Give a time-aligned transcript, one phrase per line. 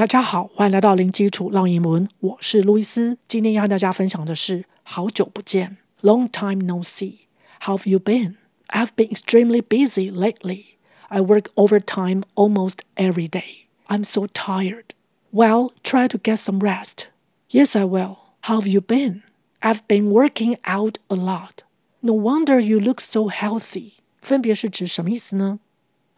[0.00, 3.17] 大家好，欢迎来到零基础绕英文，我是路易斯。
[3.27, 7.15] 今天要和大家分享的是好久不见，Long time no see.
[7.59, 8.35] How have you been?
[8.67, 10.63] I've been extremely busy lately.
[11.09, 13.65] I work overtime almost every day.
[13.87, 14.93] I'm so tired.
[15.33, 17.07] Well, try to get some rest.
[17.49, 18.15] Yes, I will.
[18.39, 19.23] How have you been?
[19.61, 21.63] I've been working out a lot.
[22.01, 23.95] No wonder you look so healthy.
[24.21, 25.59] 分别是指什么意思呢？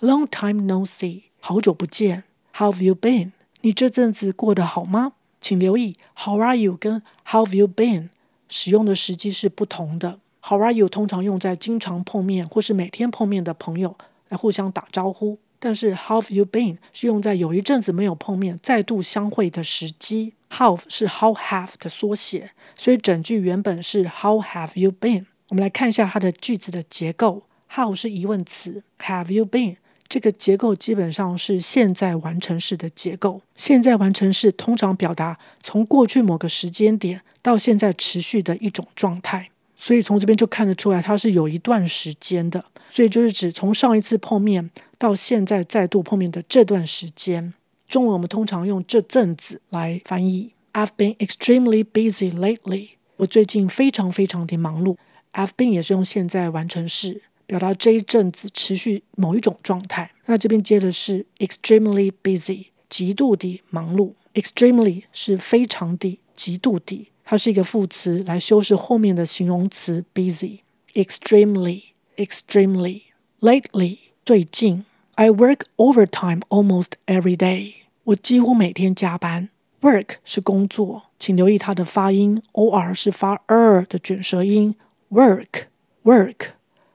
[0.00, 2.24] Long time no see，好久不见。
[2.52, 3.30] How have you been？
[3.62, 5.12] 你这阵子过得好吗？
[5.42, 8.08] 请留意，How are you 跟 How have you been
[8.48, 10.18] 使用的时机是不同的。
[10.42, 13.98] How are you 通常用在经常碰面或是每天碰面的朋友
[14.30, 20.32] 来互相打招呼，但是 How have you been 是用在有一阵子没有碰面再度相会的时机。
[20.48, 25.26] How 是 How have 的缩写，所以整句原本是 How have you been？
[25.48, 27.42] 我们来看一下它的句子的结构。
[27.68, 29.76] How 是疑问词，Have you been？
[30.10, 33.42] 这个结构基本上是现在完成式的结构。
[33.54, 42.64] 现在完成式通常表达从过去某个时间点到现在持续的一种状态，所以从这边就看得出来它是有一段时间的。
[42.90, 47.54] 所以就是指从上一次碰面到现在再度碰面的这段时间。
[47.86, 50.50] 中文我们通常用这阵子来翻译。
[50.72, 52.88] I've been extremely busy lately。
[53.16, 54.96] 我最近非常非常的忙碌。
[55.32, 57.22] I've been 也是用现在完成式。
[57.50, 60.12] 表达这一阵子持续某一种状态。
[60.24, 64.12] 那这边接的是 extremely busy，极度的忙碌。
[64.34, 70.60] extremely 是非常的、极度的，它是一个副词来修饰后面的形容词 busy。
[70.94, 73.00] extremely，extremely。
[73.40, 74.84] lately 最近
[75.16, 77.72] ，I work overtime almost every day。
[78.04, 79.48] 我几乎每天加班。
[79.80, 84.76] work 是工作，请留意它的发音，or 是发 er 的卷舌音。
[85.10, 86.50] work，work。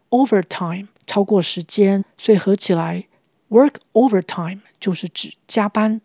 [0.09, 3.06] Overtime 超过时间，所以合起来
[3.50, 6.02] ，work overtime 就是指加班。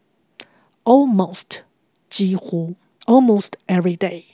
[0.84, 1.60] Almost
[2.08, 4.24] 几乎，almost every day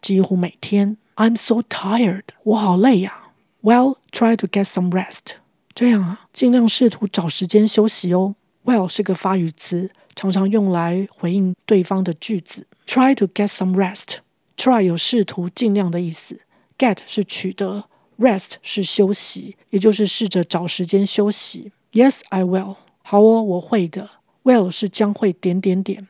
[0.00, 0.96] 几乎每天。
[1.16, 3.30] I'm so tired 我好累呀。
[3.62, 5.34] Well, try to get some rest
[5.74, 8.36] 这样啊，尽量试图找时间休息哦。
[8.64, 12.66] Well 是个发语词，常常用来回应对方的句子。
[12.86, 14.18] Try to get some rest。
[14.56, 16.40] Try 有试图、尽量的意思。
[16.78, 17.84] Get 是取得。
[18.18, 21.72] Rest 是休息，也就是试着找时间休息。
[21.92, 22.76] Yes, I will。
[23.02, 24.10] 好哦，我会的。
[24.42, 26.08] Will 是将会点点点。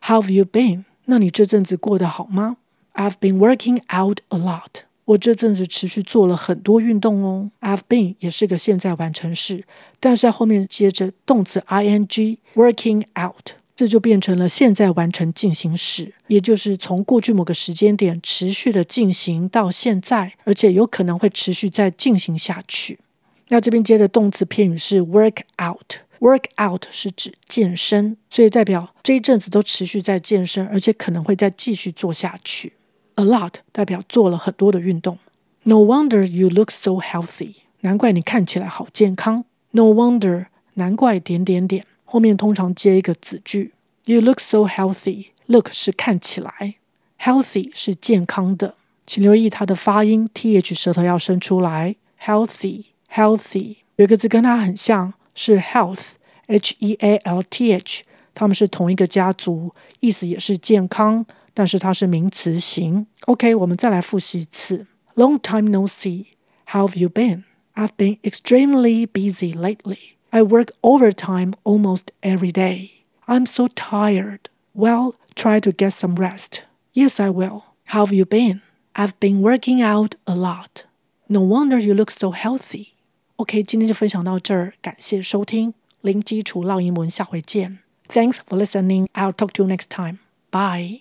[0.00, 0.84] Have you been？
[1.04, 2.56] 那你这阵子过得好吗
[2.94, 4.82] ？I've been working out a lot。
[5.04, 7.50] 我这阵子持续做了很多运动哦。
[7.60, 9.64] I've been 也是个现在完成式，
[10.00, 13.50] 但是在后面接着动词 ing working out。
[13.76, 23.00] 这就变成了现在完成进行时，也就是从过去某个时间点持续的进行到现在，而且有可能会持续再进行下去。
[23.48, 32.72] 那这边接的动词片语是 work out，work out 是指健身，所以代表这一阵子都持续在健身，而且可能会再继续做下去。
[33.16, 35.18] A lot 代表做了很多的运动。
[35.62, 39.44] No wonder you look so healthy，难怪你看起来好健康。
[39.70, 41.86] No wonder 难怪点点点。
[42.14, 43.72] 后面通常接一个子句
[44.04, 45.30] ，You look so healthy。
[45.46, 46.76] Look 是看起来
[47.18, 53.78] ，healthy 是健康的，请留意它的发音，th 舌头要伸出来，healthy，healthy。
[53.96, 63.08] 有一个字跟它很像，是 health，h-e-a-l-t-h，它们是同一个家族，意思也是健康，但是它是名词型。
[63.22, 64.86] OK，我们再来复习一次
[65.16, 66.26] ，Long time no see。
[66.64, 67.42] How have you been?
[67.74, 70.14] I've been extremely busy lately.
[70.33, 72.91] I work overtime almost every day.
[73.27, 74.49] I'm so tired.
[74.73, 76.61] Well, try to get some rest.
[76.93, 77.63] Yes, I will.
[77.85, 78.61] How have you been?
[78.95, 80.83] I've been working out a lot.
[81.27, 82.93] No wonder you look so healthy.
[83.37, 87.79] OK，今天就分享到这儿，感谢收听零基础绕英文，下回见。
[88.07, 89.07] Thanks for listening.
[89.13, 90.17] I'll talk to you next time.
[90.51, 90.97] Bye.